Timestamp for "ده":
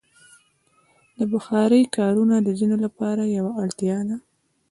4.07-4.17